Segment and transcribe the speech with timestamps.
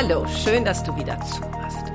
[0.00, 1.88] Hallo, schön, dass du wieder zuhörst.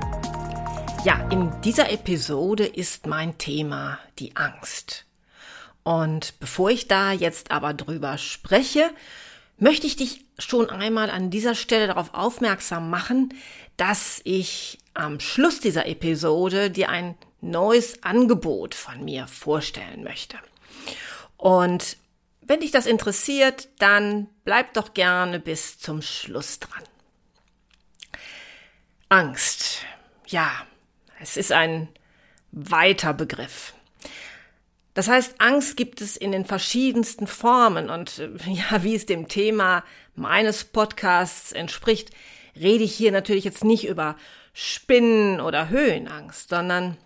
[1.06, 5.06] Ja, in dieser Episode ist mein Thema die Angst.
[5.84, 8.90] Und bevor ich da jetzt aber drüber spreche,
[9.56, 13.32] möchte ich dich schon einmal an dieser Stelle darauf aufmerksam machen,
[13.78, 20.36] dass ich am Schluss dieser Episode dir ein neues Angebot von mir vorstellen möchte.
[21.38, 21.96] Und
[22.42, 26.82] wenn dich das interessiert, dann bleib doch gerne bis zum Schluss dran.
[29.14, 29.84] Angst.
[30.26, 30.50] Ja,
[31.20, 31.88] es ist ein
[32.50, 33.72] weiter Begriff.
[34.92, 39.28] Das heißt, Angst gibt es in den verschiedensten Formen und äh, ja, wie es dem
[39.28, 39.84] Thema
[40.16, 42.10] meines Podcasts entspricht,
[42.56, 44.16] rede ich hier natürlich jetzt nicht über
[44.52, 46.96] Spinnen oder Höhenangst, sondern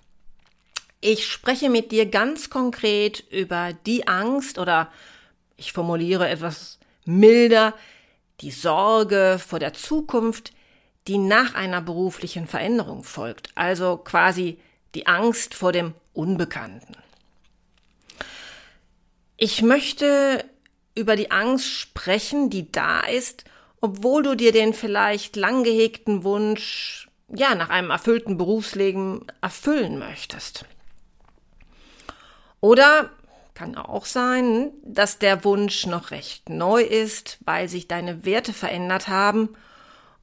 [1.03, 4.91] ich spreche mit dir ganz konkret über die Angst oder
[5.59, 7.75] ich formuliere etwas milder,
[8.41, 10.55] die Sorge vor der Zukunft,
[11.09, 14.59] die nach einer beruflichen Veränderung folgt, also quasi
[14.95, 16.97] die Angst vor dem Unbekannten.
[19.39, 20.45] Ich möchte
[20.95, 23.45] über die Angst sprechen, die da ist,
[23.81, 30.65] obwohl du dir den vielleicht lang gehegten Wunsch, ja, nach einem erfüllten Berufsleben erfüllen möchtest.
[32.61, 33.11] Oder
[33.55, 39.09] kann auch sein, dass der Wunsch noch recht neu ist, weil sich deine Werte verändert
[39.09, 39.51] haben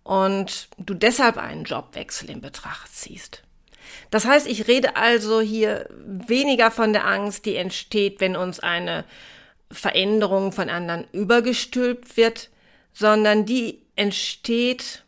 [0.06, 3.42] und du deshalb einen Jobwechsel in Betracht ziehst.
[4.12, 9.04] Das heißt, ich rede also hier weniger von der Angst, die entsteht, wenn uns eine
[9.72, 12.52] Veränderung von anderen übergestülpt wird,
[12.94, 15.04] sondern die entsteht,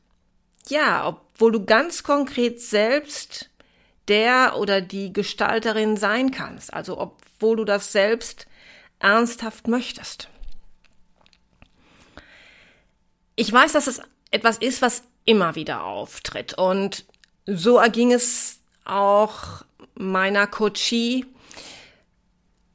[0.67, 3.51] ja, obwohl du ganz konkret selbst
[4.07, 8.47] der oder die Gestalterin sein kannst, also obwohl du das selbst
[8.97, 10.27] ernsthaft möchtest.
[13.35, 16.53] Ich weiß, dass es etwas ist, was immer wieder auftritt.
[16.53, 17.05] Und
[17.45, 19.63] so erging es auch
[19.95, 21.25] meiner Coachie,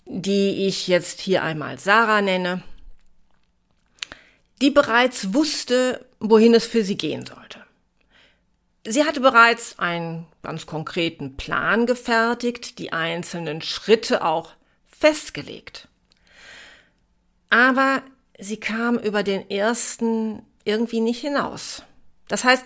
[0.04, 2.62] die ich jetzt hier einmal Sarah nenne,
[4.60, 7.60] die bereits wusste, wohin es für sie gehen sollte.
[8.86, 14.52] Sie hatte bereits einen ganz konkreten Plan gefertigt, die einzelnen Schritte auch
[14.86, 15.88] festgelegt.
[17.48, 18.02] Aber
[18.38, 21.83] sie kam über den ersten irgendwie nicht hinaus.
[22.28, 22.65] Das heißt,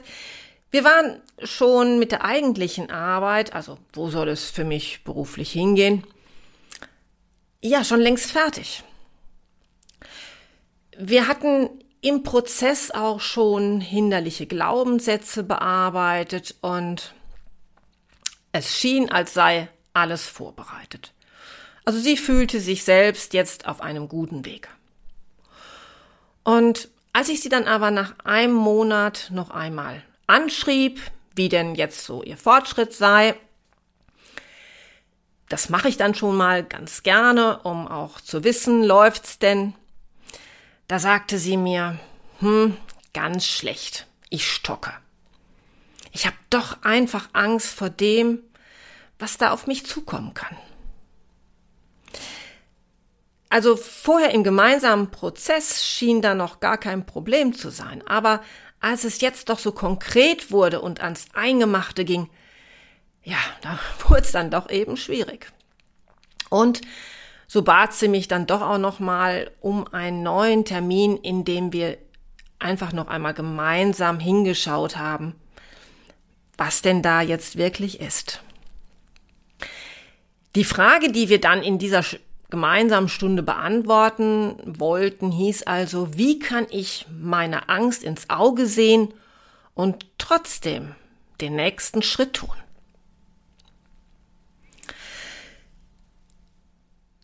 [0.71, 6.05] wir waren schon mit der eigentlichen Arbeit, also wo soll es für mich beruflich hingehen,
[7.61, 8.85] ja, schon längst fertig.
[10.99, 11.71] Wir hatten
[12.01, 17.15] im Prozess auch schon hinderliche Glaubenssätze bearbeitet und
[18.53, 21.13] es schien, als sei alles vorbereitet.
[21.85, 24.69] Also sie fühlte sich selbst jetzt auf einem guten Weg.
[26.45, 31.01] Und als ich sie dann aber nach einem Monat noch einmal anschrieb,
[31.35, 33.35] wie denn jetzt so ihr Fortschritt sei,
[35.49, 39.73] das mache ich dann schon mal ganz gerne, um auch zu wissen, läuft's denn?
[40.89, 41.99] Da sagte sie mir,
[42.41, 42.77] hm,
[43.15, 44.93] ganz schlecht, ich stocke.
[46.13, 48.41] Ich habe doch einfach Angst vor dem,
[49.19, 50.59] was da auf mich zukommen kann.
[53.57, 58.43] Also vorher im gemeinsamen Prozess schien da noch gar kein Problem zu sein, aber
[58.81, 62.29] als es jetzt doch so konkret wurde und ans Eingemachte ging,
[63.23, 63.79] ja, da
[64.09, 65.51] wurde es dann doch eben schwierig.
[66.51, 66.83] Und
[67.47, 71.73] so bat sie mich dann doch auch noch mal um einen neuen Termin, in dem
[71.73, 71.97] wir
[72.59, 75.35] einfach noch einmal gemeinsam hingeschaut haben,
[76.59, 78.43] was denn da jetzt wirklich ist.
[80.57, 82.03] Die Frage, die wir dann in dieser
[82.51, 89.13] gemeinsamen Stunde beantworten wollten, hieß also, wie kann ich meine Angst ins Auge sehen
[89.75, 90.95] und trotzdem
[91.41, 92.55] den nächsten Schritt tun?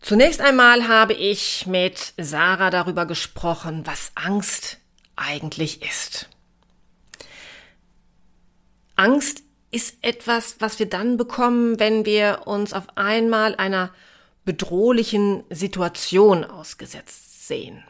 [0.01, 4.79] Zunächst einmal habe ich mit Sarah darüber gesprochen, was Angst
[5.15, 6.27] eigentlich ist.
[8.97, 13.91] Angst ist etwas, was wir dann bekommen, wenn wir uns auf einmal einer
[14.45, 17.83] bedrohlichen Situation ausgesetzt sehen.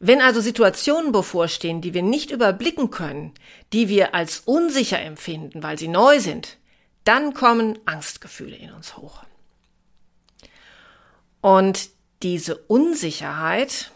[0.00, 3.32] Wenn also Situationen bevorstehen, die wir nicht überblicken können,
[3.72, 6.58] die wir als unsicher empfinden, weil sie neu sind,
[7.04, 9.24] dann kommen Angstgefühle in uns hoch.
[11.40, 11.90] Und
[12.22, 13.92] diese Unsicherheit,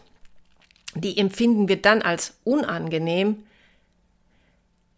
[0.95, 3.43] die empfinden wir dann als unangenehm,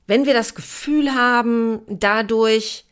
[0.08, 2.86] wenn wir das Gefühl haben, dadurch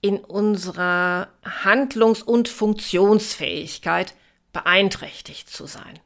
[0.00, 4.14] in unserer Handlungs- und Funktionsfähigkeit
[4.52, 5.98] beeinträchtigt zu sein.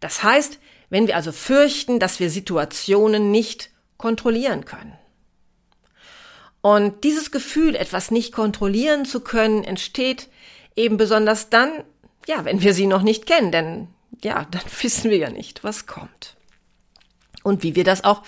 [0.00, 0.58] Das heißt,
[0.88, 4.96] wenn wir also fürchten, dass wir Situationen nicht kontrollieren können.
[6.62, 10.28] Und dieses Gefühl, etwas nicht kontrollieren zu können, entsteht
[10.76, 11.84] eben besonders dann,
[12.26, 13.88] ja, wenn wir sie noch nicht kennen, denn
[14.22, 16.36] ja, dann wissen wir ja nicht, was kommt.
[17.42, 18.22] Und wie wir das auch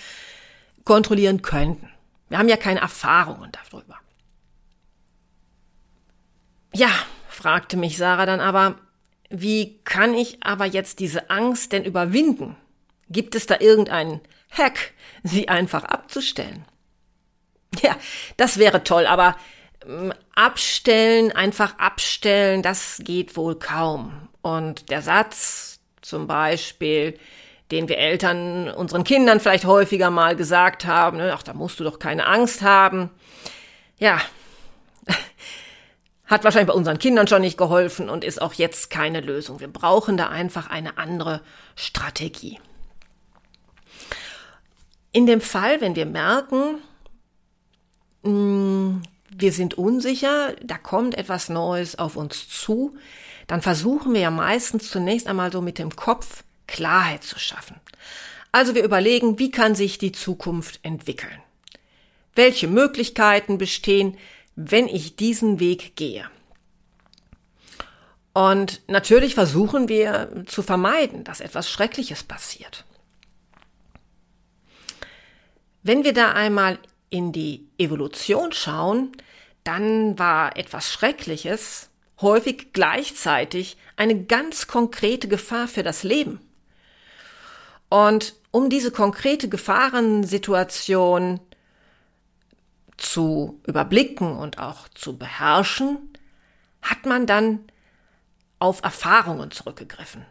[0.85, 1.89] kontrollieren könnten.
[2.29, 3.99] Wir haben ja keine Erfahrungen darüber.
[6.73, 6.89] Ja,
[7.29, 8.79] fragte mich Sarah dann aber,
[9.29, 12.55] wie kann ich aber jetzt diese Angst denn überwinden?
[13.09, 14.21] Gibt es da irgendeinen
[14.51, 14.93] Hack,
[15.23, 16.65] sie einfach abzustellen?
[17.81, 17.95] Ja,
[18.37, 19.35] das wäre toll, aber
[19.87, 24.29] ähm, abstellen, einfach abstellen, das geht wohl kaum.
[24.41, 27.17] Und der Satz zum Beispiel,
[27.71, 31.83] den wir Eltern unseren Kindern vielleicht häufiger mal gesagt haben, ne, ach, da musst du
[31.83, 33.09] doch keine Angst haben.
[33.97, 34.19] Ja,
[36.25, 39.59] hat wahrscheinlich bei unseren Kindern schon nicht geholfen und ist auch jetzt keine Lösung.
[39.59, 41.41] Wir brauchen da einfach eine andere
[41.75, 42.59] Strategie.
[45.11, 46.79] In dem Fall, wenn wir merken,
[48.23, 52.95] mm, wir sind unsicher, da kommt etwas Neues auf uns zu,
[53.47, 57.75] dann versuchen wir ja meistens zunächst einmal so mit dem Kopf Klarheit zu schaffen.
[58.51, 61.41] Also wir überlegen, wie kann sich die Zukunft entwickeln?
[62.35, 64.17] Welche Möglichkeiten bestehen,
[64.55, 66.29] wenn ich diesen Weg gehe?
[68.33, 72.83] Und natürlich versuchen wir zu vermeiden, dass etwas Schreckliches passiert.
[75.83, 76.79] Wenn wir da einmal
[77.09, 79.11] in die Evolution schauen,
[79.63, 81.89] dann war etwas Schreckliches
[82.21, 86.39] häufig gleichzeitig eine ganz konkrete Gefahr für das Leben.
[87.89, 91.39] Und um diese konkrete Gefahrensituation
[92.97, 95.97] zu überblicken und auch zu beherrschen,
[96.81, 97.59] hat man dann
[98.59, 100.25] auf Erfahrungen zurückgegriffen.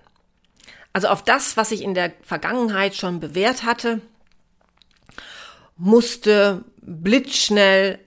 [0.93, 4.01] Also auf das, was sich in der Vergangenheit schon bewährt hatte,
[5.77, 7.99] musste blitzschnell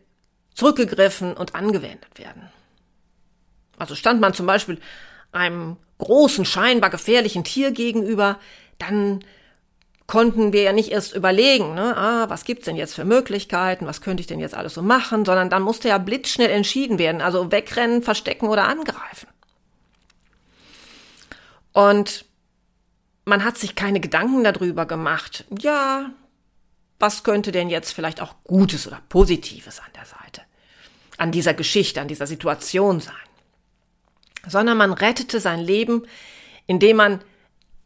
[0.54, 2.50] zurückgegriffen und angewendet werden.
[3.78, 4.80] Also stand man zum Beispiel
[5.32, 8.40] einem großen, scheinbar gefährlichen Tier gegenüber,
[8.78, 9.24] dann
[10.08, 14.02] konnten wir ja nicht erst überlegen, ne, ah, was gibt's denn jetzt für Möglichkeiten, was
[14.02, 17.52] könnte ich denn jetzt alles so machen, sondern dann musste ja blitzschnell entschieden werden, also
[17.52, 19.28] wegrennen, verstecken oder angreifen.
[21.74, 22.26] Und
[23.26, 26.12] man hat sich keine Gedanken darüber gemacht, ja,
[27.00, 30.42] was könnte denn jetzt vielleicht auch Gutes oder Positives an der Seite,
[31.18, 33.16] an dieser Geschichte, an dieser Situation sein.
[34.48, 36.04] Sondern man rettete sein Leben,
[36.68, 37.22] indem man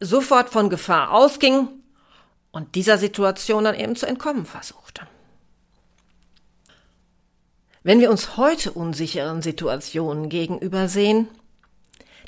[0.01, 1.69] sofort von Gefahr ausging
[2.51, 5.07] und dieser Situation dann eben zu entkommen versuchte.
[7.83, 11.27] Wenn wir uns heute unsicheren Situationen gegenüber sehen,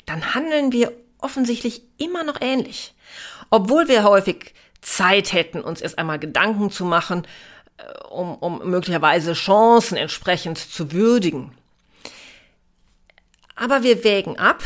[0.06, 2.94] dann handeln wir offensichtlich immer noch ähnlich,
[3.50, 7.26] obwohl wir häufig Zeit hätten, uns erst einmal Gedanken zu machen,
[7.76, 11.52] äh, um, um möglicherweise Chancen entsprechend zu würdigen.
[13.54, 14.62] Aber wir wägen ab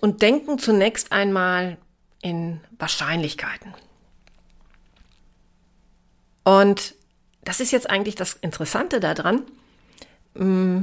[0.00, 1.76] und denken zunächst einmal
[2.22, 3.74] in Wahrscheinlichkeiten.
[6.44, 6.94] Und
[7.42, 9.42] das ist jetzt eigentlich das Interessante daran.
[10.34, 10.82] Mm,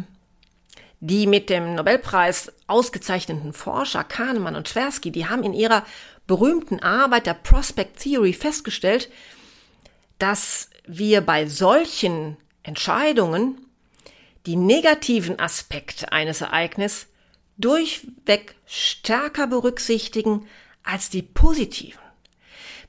[0.99, 5.85] die mit dem Nobelpreis ausgezeichneten Forscher Kahnemann und Tversky, die haben in ihrer
[6.25, 9.09] berühmten Arbeit der Prospect Theory festgestellt,
[10.17, 13.61] dass wir bei solchen Entscheidungen
[14.45, 17.07] die negativen Aspekte eines Ereignisses
[17.57, 20.47] durchweg stärker berücksichtigen
[20.87, 22.01] als die positiven.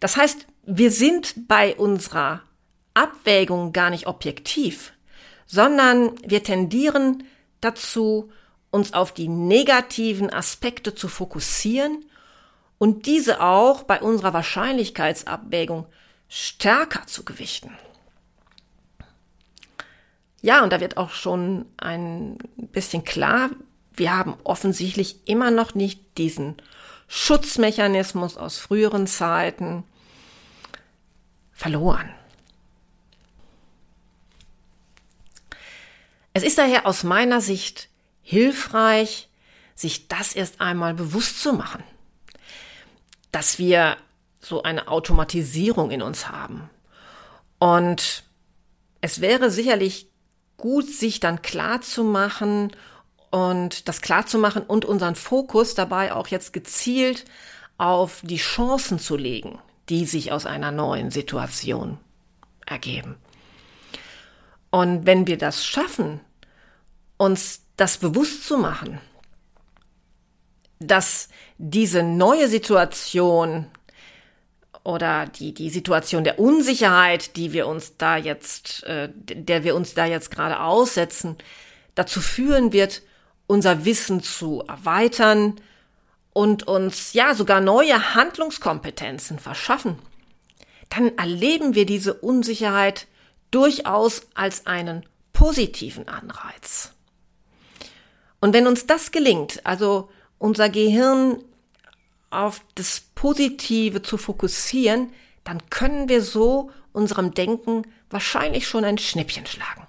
[0.00, 2.42] Das heißt, wir sind bei unserer
[2.94, 4.92] Abwägung gar nicht objektiv,
[5.46, 7.24] sondern wir tendieren
[7.60, 8.30] dazu,
[8.70, 12.04] uns auf die negativen Aspekte zu fokussieren
[12.76, 15.86] und diese auch bei unserer Wahrscheinlichkeitsabwägung
[16.28, 17.76] stärker zu gewichten.
[20.42, 23.50] Ja, und da wird auch schon ein bisschen klar,
[23.94, 26.56] wir haben offensichtlich immer noch nicht diesen
[27.08, 29.84] Schutzmechanismus aus früheren Zeiten
[31.52, 32.10] verloren.
[36.34, 37.88] Es ist daher aus meiner Sicht
[38.22, 39.28] hilfreich,
[39.74, 41.82] sich das erst einmal bewusst zu machen,
[43.32, 43.96] dass wir
[44.40, 46.68] so eine Automatisierung in uns haben.
[47.58, 48.24] Und
[49.00, 50.10] es wäre sicherlich
[50.56, 52.72] gut, sich dann klar zu machen
[53.30, 57.24] und das klar zu machen und unseren Fokus dabei auch jetzt gezielt
[57.76, 59.58] auf die Chancen zu legen,
[59.88, 61.98] die sich aus einer neuen Situation
[62.66, 63.16] ergeben.
[64.70, 66.20] Und wenn wir das schaffen,
[67.16, 69.00] uns das bewusst zu machen,
[70.80, 73.66] dass diese neue Situation
[74.84, 79.94] oder die, die Situation der Unsicherheit, die wir uns da jetzt, äh, der wir uns
[79.94, 81.36] da jetzt gerade aussetzen,
[81.94, 83.02] dazu führen wird,
[83.48, 85.56] unser Wissen zu erweitern
[86.32, 89.98] und uns ja sogar neue Handlungskompetenzen verschaffen,
[90.90, 93.08] dann erleben wir diese Unsicherheit
[93.50, 96.92] durchaus als einen positiven Anreiz.
[98.40, 101.42] Und wenn uns das gelingt, also unser Gehirn
[102.30, 105.12] auf das Positive zu fokussieren,
[105.42, 109.87] dann können wir so unserem Denken wahrscheinlich schon ein Schnippchen schlagen.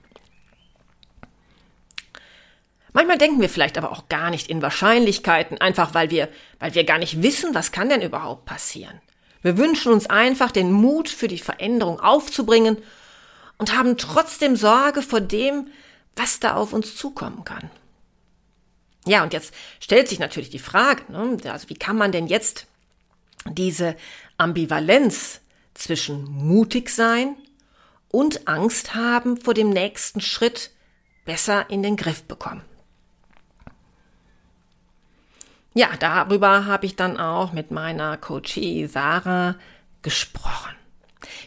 [2.94, 6.30] Manchmal denken wir vielleicht aber auch gar nicht in Wahrscheinlichkeiten, einfach weil wir,
[6.60, 9.00] weil wir gar nicht wissen, was kann denn überhaupt passieren.
[9.42, 12.78] Wir wünschen uns einfach den Mut für die Veränderung aufzubringen
[13.58, 15.68] und haben trotzdem Sorge vor dem,
[16.16, 17.70] was da auf uns zukommen kann.
[19.06, 22.68] Ja, und jetzt stellt sich natürlich die Frage, ne, also wie kann man denn jetzt
[23.46, 23.96] diese
[24.38, 25.42] Ambivalenz
[25.74, 27.36] zwischen mutig sein
[28.10, 30.72] und Angst haben vor dem nächsten Schritt
[31.24, 32.64] besser in den Griff bekommen?
[35.74, 39.56] Ja, darüber habe ich dann auch mit meiner Coachie Sarah
[40.02, 40.76] gesprochen.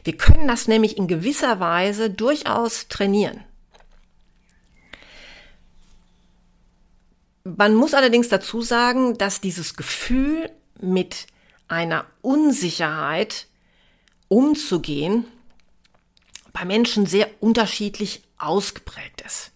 [0.04, 3.42] Wir können das nämlich in gewisser Weise durchaus trainieren.
[7.44, 10.50] Man muss allerdings dazu sagen, dass dieses Gefühl
[10.80, 11.26] mit
[11.66, 13.48] einer Unsicherheit
[14.28, 15.24] umzugehen
[16.52, 19.52] bei Menschen sehr unterschiedlich ausgeprägt ist.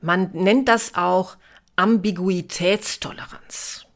[0.00, 1.36] Man nennt das auch
[1.80, 3.86] Ambiguitätstoleranz.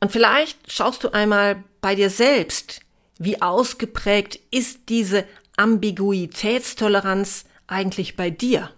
[0.00, 2.80] Und vielleicht schaust du einmal bei dir selbst,
[3.18, 5.24] wie ausgeprägt ist diese
[5.56, 8.72] Ambiguitätstoleranz eigentlich bei dir?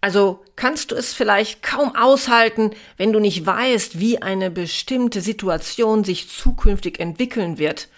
[0.00, 6.02] Also kannst du es vielleicht kaum aushalten, wenn du nicht weißt, wie eine bestimmte Situation
[6.02, 7.88] sich zukünftig entwickeln wird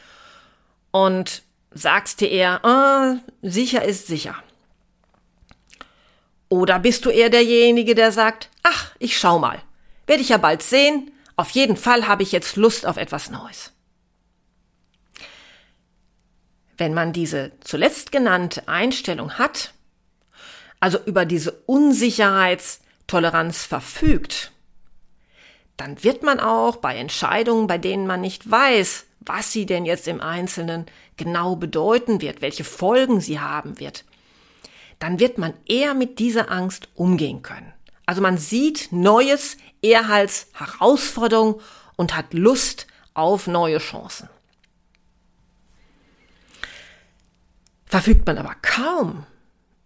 [0.90, 4.34] und sagst dir eher, ah, sicher ist sicher.
[6.50, 9.62] Oder bist du eher derjenige, der sagt, ach, ich schau mal,
[10.06, 13.72] werde ich ja bald sehen, auf jeden Fall habe ich jetzt Lust auf etwas Neues.
[16.76, 19.72] Wenn man diese zuletzt genannte Einstellung hat,
[20.80, 24.50] also über diese Unsicherheitstoleranz verfügt,
[25.76, 30.08] dann wird man auch bei Entscheidungen, bei denen man nicht weiß, was sie denn jetzt
[30.08, 34.04] im Einzelnen genau bedeuten wird, welche Folgen sie haben wird,
[35.00, 37.72] dann wird man eher mit dieser Angst umgehen können.
[38.06, 41.60] Also man sieht Neues eher als Herausforderung
[41.96, 44.28] und hat Lust auf neue Chancen.
[47.86, 49.26] Verfügt man aber kaum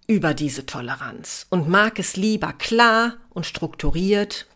[0.06, 4.46] über diese Toleranz und mag es lieber klar und strukturiert,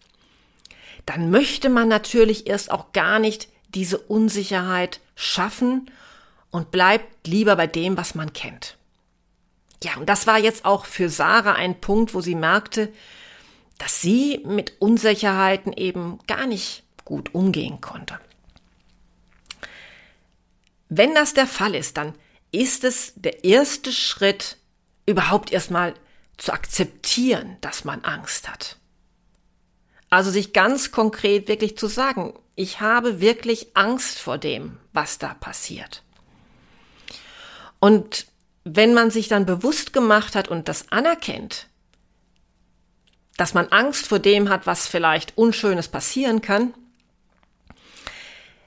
[1.07, 5.91] dann möchte man natürlich erst auch gar nicht diese Unsicherheit schaffen
[6.51, 8.78] und bleibt lieber bei dem, was man kennt.
[9.83, 12.93] Ja, und das war jetzt auch für Sarah ein Punkt, wo sie merkte,
[13.79, 18.19] dass sie mit Unsicherheiten eben gar nicht gut umgehen konnte.
[20.89, 22.15] Wenn das der Fall ist, dann
[22.51, 24.57] ist es der erste Schritt,
[25.07, 25.95] überhaupt erstmal
[26.37, 28.79] zu akzeptieren, dass man Angst hat.
[30.11, 35.35] Also sich ganz konkret wirklich zu sagen, ich habe wirklich Angst vor dem, was da
[35.35, 36.03] passiert.
[37.81, 38.27] Und
[38.65, 41.67] wenn man sich dann bewusst gemacht hat und das anerkennt,
[43.37, 46.75] dass man Angst vor dem hat, was vielleicht Unschönes passieren kann,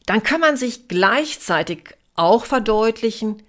[0.05, 3.43] dann kann man sich gleichzeitig auch verdeutlichen,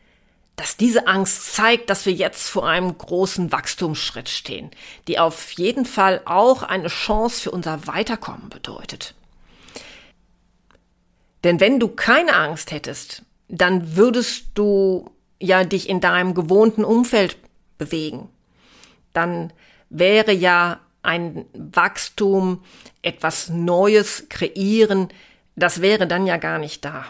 [0.56, 4.70] dass diese Angst zeigt, dass wir jetzt vor einem großen Wachstumsschritt stehen,
[5.08, 9.14] die auf jeden Fall auch eine Chance für unser Weiterkommen bedeutet.
[11.44, 15.11] Denn wenn du keine Angst hättest, dann würdest du
[15.42, 17.37] ja dich in deinem gewohnten Umfeld
[17.78, 18.28] bewegen.
[19.12, 19.52] Dann
[19.90, 22.62] wäre ja ein Wachstum,
[23.02, 25.08] etwas Neues kreieren,
[25.56, 27.04] das wäre dann ja gar nicht da.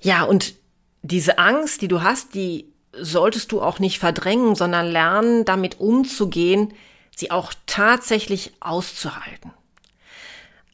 [0.00, 0.54] Ja, und
[1.02, 6.74] diese Angst, die du hast, die solltest du auch nicht verdrängen, sondern lernen, damit umzugehen,
[7.16, 9.52] sie auch tatsächlich auszuhalten.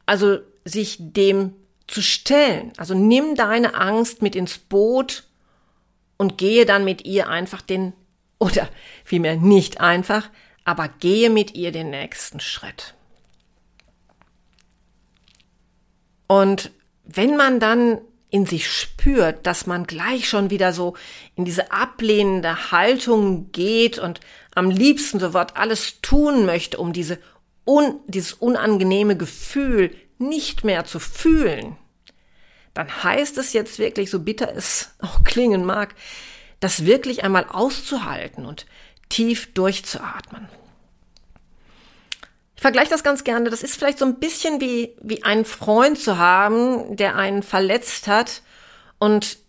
[0.05, 1.53] Also sich dem
[1.87, 2.71] zu stellen.
[2.77, 5.23] Also nimm deine Angst mit ins Boot
[6.17, 7.93] und gehe dann mit ihr einfach den,
[8.39, 8.69] oder
[9.03, 10.29] vielmehr nicht einfach,
[10.63, 12.93] aber gehe mit ihr den nächsten Schritt.
[16.27, 16.71] Und
[17.03, 20.95] wenn man dann in sich spürt, dass man gleich schon wieder so
[21.35, 24.21] in diese ablehnende Haltung geht und
[24.55, 27.19] am liebsten sofort alles tun möchte, um diese
[27.65, 31.77] un, dieses unangenehme Gefühl nicht mehr zu fühlen,
[32.73, 35.95] dann heißt es jetzt wirklich, so bitter es auch klingen mag,
[36.59, 38.65] das wirklich einmal auszuhalten und
[39.09, 40.47] tief durchzuatmen.
[42.55, 43.49] Ich vergleiche das ganz gerne.
[43.49, 48.07] Das ist vielleicht so ein bisschen wie, wie einen Freund zu haben, der einen verletzt
[48.07, 48.43] hat
[48.99, 49.39] und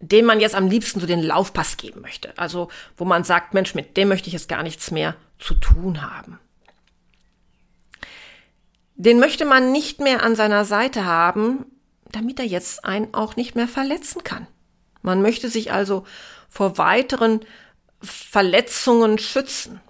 [0.00, 2.36] dem man jetzt am liebsten so den Laufpass geben möchte.
[2.38, 6.02] Also, wo man sagt, Mensch, mit dem möchte ich jetzt gar nichts mehr zu tun
[6.02, 6.40] haben.
[8.94, 11.64] Den möchte man nicht mehr an seiner Seite haben,
[12.10, 14.46] damit er jetzt einen auch nicht mehr verletzen kann.
[15.00, 16.04] Man möchte sich also
[16.48, 17.40] vor weiteren
[18.00, 19.80] Verletzungen schützen.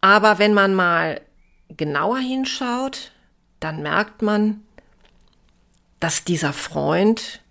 [0.00, 1.20] Aber wenn man mal
[1.68, 3.12] genauer hinschaut,
[3.58, 4.62] dann merkt man,
[5.98, 7.42] dass dieser Freund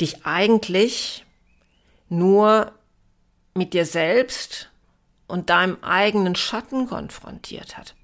[0.00, 1.24] dich eigentlich
[2.08, 2.72] nur
[3.54, 4.71] mit dir selbst
[5.32, 7.94] und deinem eigenen Schatten konfrontiert hat.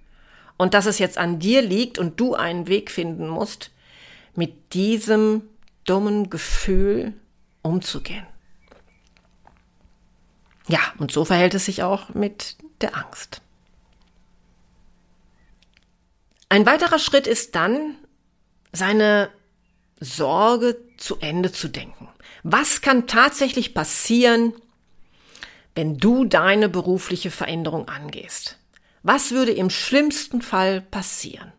[0.57, 3.71] Und dass es jetzt an dir liegt und du einen Weg finden musst,
[4.35, 5.43] mit diesem
[5.85, 7.13] dummen Gefühl
[7.61, 8.27] umzugehen.
[10.69, 13.43] Ja, und so verhält es sich auch mit der Angst.
[16.49, 17.95] Ein weiterer Schritt ist dann,
[18.73, 19.29] seine
[20.01, 22.09] Sorge zu Ende zu denken.
[22.43, 24.55] Was kann tatsächlich passieren,
[25.79, 28.59] wenn du deine berufliche Veränderung angehst?
[29.05, 31.53] Was würde im schlimmsten Fall passieren?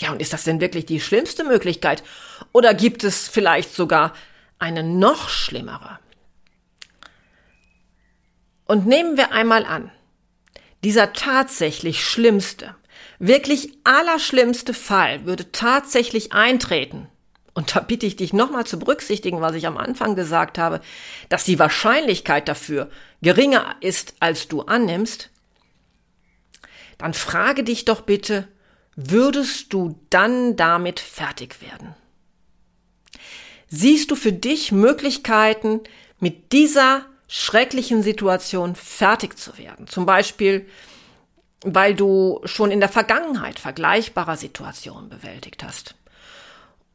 [0.00, 2.02] Ja, und ist das denn wirklich die schlimmste Möglichkeit?
[2.52, 4.14] Oder gibt es vielleicht sogar
[4.58, 5.98] eine noch schlimmere?
[8.64, 9.92] Und nehmen wir einmal an,
[10.82, 12.76] dieser tatsächlich schlimmste,
[13.18, 17.08] wirklich allerschlimmste Fall würde tatsächlich eintreten.
[17.56, 20.82] Und da bitte ich dich nochmal zu berücksichtigen, was ich am Anfang gesagt habe,
[21.30, 22.90] dass die Wahrscheinlichkeit dafür
[23.22, 25.30] geringer ist, als du annimmst.
[26.98, 28.46] Dann frage dich doch bitte,
[28.94, 31.94] würdest du dann damit fertig werden?
[33.68, 35.80] Siehst du für dich Möglichkeiten,
[36.20, 39.86] mit dieser schrecklichen Situation fertig zu werden?
[39.86, 40.68] Zum Beispiel,
[41.62, 45.94] weil du schon in der Vergangenheit vergleichbare Situationen bewältigt hast.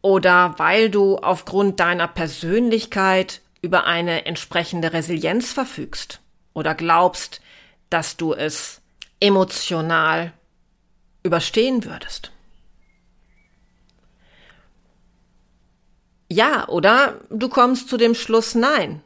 [0.02, 6.20] Oder weil du aufgrund deiner Persönlichkeit über eine entsprechende Resilienz verfügst
[6.54, 7.42] oder glaubst,
[7.90, 8.82] dass du es
[9.20, 10.34] emotional
[11.24, 12.32] überstehen würdest.
[16.30, 19.04] Ja, oder du kommst zu dem Schluss, nein.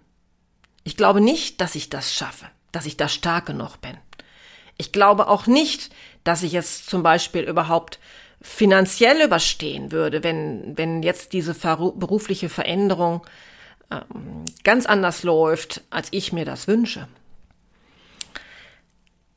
[0.83, 3.97] Ich glaube nicht, dass ich das schaffe, dass ich da stark genug bin.
[4.77, 5.91] Ich glaube auch nicht,
[6.23, 7.99] dass ich es zum Beispiel überhaupt
[8.45, 13.25] finanziell überstehen würde, wenn, wenn jetzt diese berufliche Veränderung
[13.89, 17.07] ähm, ganz anders läuft, als ich mir das wünsche.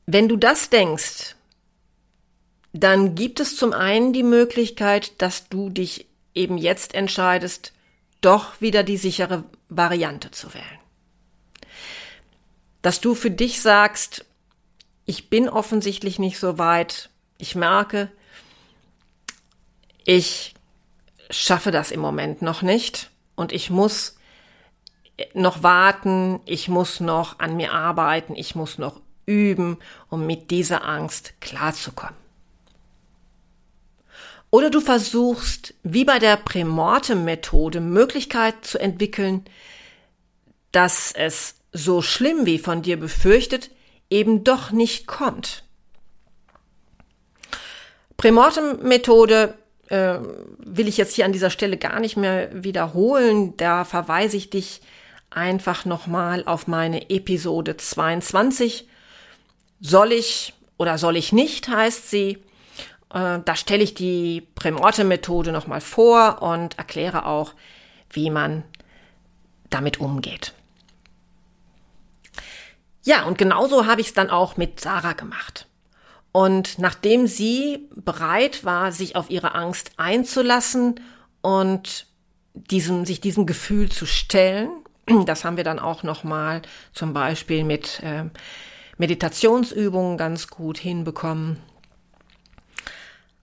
[0.05, 1.35] Wenn du das denkst,
[2.71, 7.73] dann gibt es zum einen die Möglichkeit, dass du dich eben jetzt entscheidest,
[8.21, 10.63] doch wieder die sichere Variante zu wählen.
[12.83, 14.23] Dass du für dich sagst,
[15.05, 17.09] ich bin offensichtlich nicht so weit.
[17.39, 18.11] Ich merke,
[20.05, 20.53] ich
[21.29, 24.17] schaffe das im Moment noch nicht und ich muss
[25.33, 29.77] noch warten, ich muss noch an mir arbeiten, ich muss noch üben,
[30.09, 32.15] um mit dieser Angst klarzukommen.
[34.51, 39.45] Oder du versuchst, wie bei der Prämortem-Methode, Möglichkeit zu entwickeln,
[40.71, 43.69] dass es so schlimm wie von dir befürchtet
[44.09, 45.63] eben doch nicht kommt.
[48.17, 49.58] Prämortem-Methode
[49.89, 50.19] äh,
[50.57, 53.57] will ich jetzt hier an dieser Stelle gar nicht mehr wiederholen.
[53.57, 54.81] Da verweise ich dich
[55.29, 58.87] einfach nochmal auf meine Episode 22.
[59.81, 62.39] Soll ich oder soll ich nicht, heißt sie.
[63.13, 67.53] Äh, da stelle ich die Prämortem-Methode nochmal vor und erkläre auch,
[68.11, 68.63] wie man
[69.69, 70.53] damit umgeht.
[73.03, 75.68] Ja, und genauso habe ich es dann auch mit Sarah gemacht.
[76.31, 80.99] Und nachdem sie bereit war, sich auf ihre Angst einzulassen
[81.41, 82.05] und
[82.53, 84.69] diesem, sich diesem Gefühl zu stellen.
[85.25, 86.61] Das haben wir dann auch nochmal
[86.93, 88.25] zum Beispiel mit äh,
[88.99, 91.57] Meditationsübungen ganz gut hinbekommen.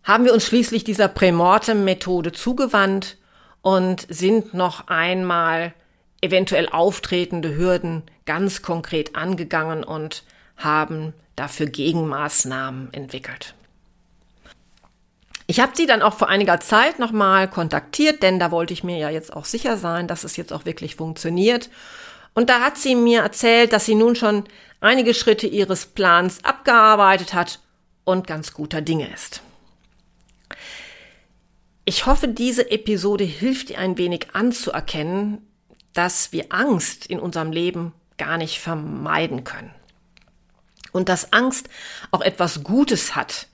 [0.04, 3.16] Haben wir uns schließlich dieser Prämortem-Methode zugewandt
[3.62, 5.74] und sind noch einmal
[6.20, 10.22] eventuell auftretende Hürden ganz konkret angegangen und
[10.56, 13.54] haben dafür Gegenmaßnahmen entwickelt.
[15.46, 18.98] Ich habe sie dann auch vor einiger Zeit nochmal kontaktiert, denn da wollte ich mir
[18.98, 21.70] ja jetzt auch sicher sein, dass es jetzt auch wirklich funktioniert.
[22.34, 24.44] Und da hat sie mir erzählt, dass sie nun schon
[24.80, 27.60] einige Schritte ihres Plans abgearbeitet hat
[28.04, 29.40] und ganz guter Dinge ist.
[31.84, 35.46] Ich hoffe, diese Episode hilft dir ein wenig anzuerkennen,
[35.92, 39.72] dass wir Angst in unserem Leben gar nicht vermeiden können.
[40.96, 41.68] Und dass Angst
[42.10, 43.48] auch etwas Gutes hat,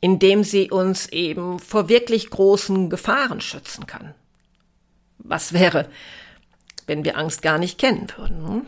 [0.00, 4.14] indem sie uns eben vor wirklich großen Gefahren schützen kann.
[5.18, 5.90] Was wäre,
[6.86, 8.48] wenn wir Angst gar nicht kennen würden?
[8.48, 8.66] Hm?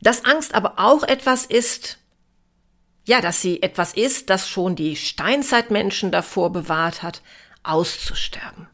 [0.00, 1.98] Dass Angst aber auch etwas ist,
[3.06, 7.20] ja, dass sie etwas ist, das schon die Steinzeitmenschen davor bewahrt hat,
[7.62, 8.66] auszusterben.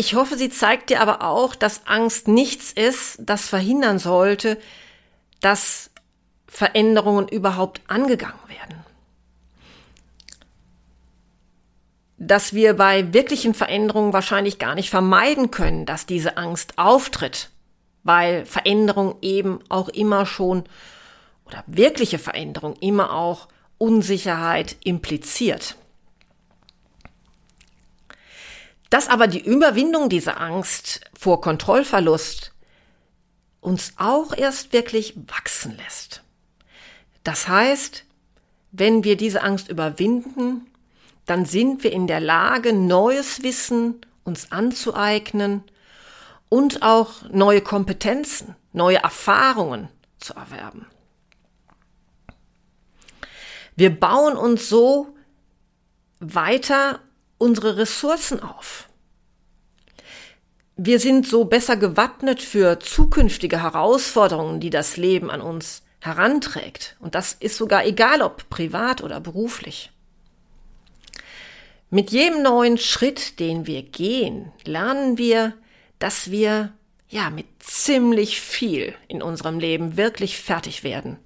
[0.00, 4.56] Ich hoffe, sie zeigt dir aber auch, dass Angst nichts ist, das verhindern sollte,
[5.42, 5.90] dass
[6.46, 8.82] Veränderungen überhaupt angegangen werden.
[12.16, 17.50] Dass wir bei wirklichen Veränderungen wahrscheinlich gar nicht vermeiden können, dass diese Angst auftritt,
[18.02, 20.64] weil Veränderung eben auch immer schon
[21.44, 25.76] oder wirkliche Veränderung immer auch Unsicherheit impliziert.
[28.90, 32.52] Dass aber die Überwindung dieser Angst vor Kontrollverlust
[33.60, 36.22] uns auch erst wirklich wachsen lässt.
[37.24, 38.04] Das heißt,
[38.72, 40.66] wenn wir diese Angst überwinden,
[41.26, 45.62] dann sind wir in der Lage, neues Wissen uns anzueignen
[46.48, 50.86] und auch neue Kompetenzen, neue Erfahrungen zu erwerben.
[53.76, 55.14] Wir bauen uns so
[56.18, 57.00] weiter
[57.40, 58.86] unsere Ressourcen auf.
[60.76, 66.96] Wir sind so besser gewappnet für zukünftige Herausforderungen, die das Leben an uns heranträgt.
[67.00, 69.90] Und das ist sogar egal, ob privat oder beruflich.
[71.88, 75.54] Mit jedem neuen Schritt, den wir gehen, lernen wir,
[75.98, 76.72] dass wir
[77.08, 81.18] ja mit ziemlich viel in unserem Leben wirklich fertig werden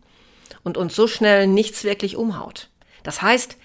[0.63, 2.71] und uns so schnell nichts wirklich umhaut.
[3.03, 3.57] Das heißt,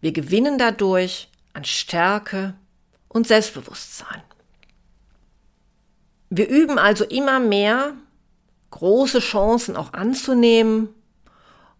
[0.00, 2.54] wir gewinnen dadurch an Stärke
[3.08, 4.22] und Selbstbewusstsein.
[6.30, 7.94] Wir üben also immer mehr
[8.70, 10.88] große Chancen auch anzunehmen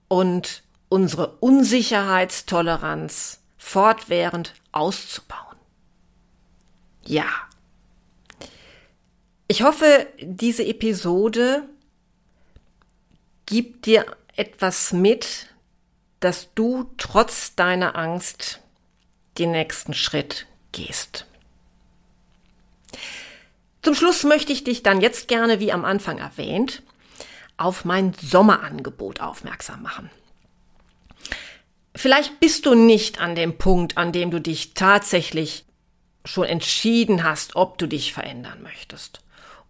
[0.08, 5.56] und unsere Unsicherheitstoleranz fortwährend auszubauen.
[7.04, 7.26] Ja.
[9.48, 11.66] Ich hoffe, diese Episode
[13.46, 14.04] gibt dir
[14.37, 15.48] etwas mit,
[16.20, 18.62] dass du trotz deiner Angst
[19.42, 21.26] den nächsten Schritt gehst.
[23.83, 26.83] Zum Schluss möchte ich dich dann jetzt gerne, wie am Anfang erwähnt,
[27.57, 30.11] auf mein Sommerangebot aufmerksam machen.
[31.94, 35.64] Vielleicht bist du nicht an dem Punkt, an dem du dich tatsächlich
[36.24, 39.20] schon entschieden hast, ob du dich verändern möchtest.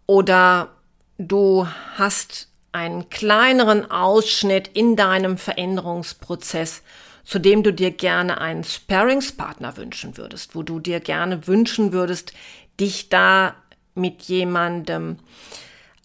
[0.07, 0.77] Oder
[1.19, 6.83] du hast einen kleineren Ausschnitt in deinem Veränderungsprozess,
[7.25, 12.33] zu dem du dir gerne einen Sparringspartner wünschen würdest, wo du dir gerne wünschen würdest,
[12.81, 13.55] dich da
[13.95, 15.19] mit jemandem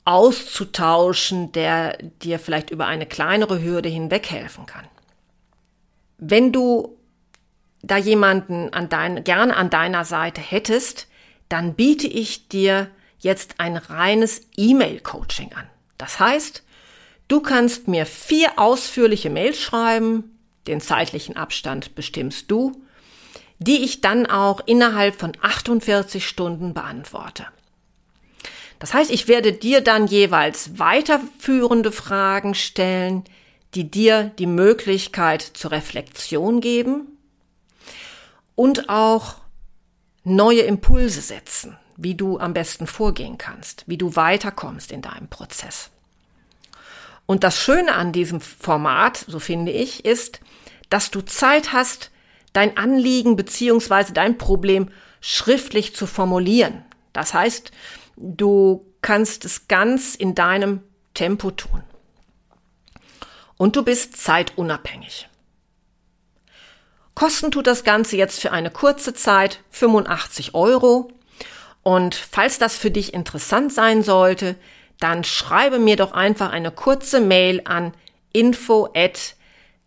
[0.05, 4.85] auszutauschen, der dir vielleicht über eine kleinere Hürde hinweg helfen kann.
[6.17, 6.97] Wenn du
[7.81, 11.07] da jemanden an dein, gerne an deiner Seite hättest,
[11.49, 15.67] dann biete ich dir jetzt ein reines E-Mail-Coaching an.
[15.97, 16.63] Das heißt,
[17.27, 20.36] du kannst mir vier ausführliche Mails schreiben,
[20.67, 22.81] den zeitlichen Abstand bestimmst du,
[23.59, 27.45] die ich dann auch innerhalb von 48 Stunden beantworte.
[28.79, 33.23] Das heißt, ich werde dir dann jeweils weiterführende Fragen stellen,
[33.73, 37.07] die dir die Möglichkeit zur Reflexion geben
[38.55, 39.35] und auch
[40.23, 45.89] neue Impulse setzen, wie du am besten vorgehen kannst, wie du weiterkommst in deinem Prozess.
[47.27, 50.39] Und das Schöne an diesem Format, so finde ich, ist,
[50.89, 52.09] dass du Zeit hast,
[52.53, 54.89] dein Anliegen beziehungsweise dein Problem
[55.21, 56.83] schriftlich zu formulieren.
[57.13, 57.71] Das heißt,
[58.17, 60.81] Du kannst es ganz in deinem
[61.13, 61.83] Tempo tun.
[63.57, 65.29] Und du bist zeitunabhängig.
[67.13, 71.11] Kosten tut das Ganze jetzt für eine kurze Zeit 85 Euro.
[71.83, 74.55] Und falls das für dich interessant sein sollte,
[74.99, 77.93] dann schreibe mir doch einfach eine kurze Mail an
[78.33, 79.35] info at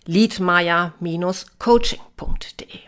[0.06, 2.80] liedmeier-coaching.de.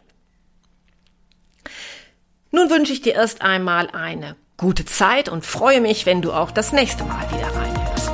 [2.50, 6.50] Nun wünsche ich dir erst einmal eine gute Zeit und freue mich, wenn du auch
[6.50, 8.10] das nächste Mal wieder reinhörst.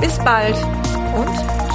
[0.00, 0.54] Bis bald
[1.14, 1.67] und